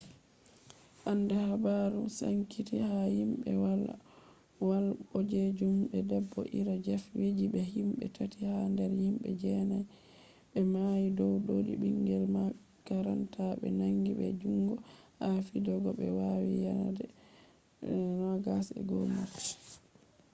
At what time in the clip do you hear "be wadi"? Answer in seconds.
15.99-16.55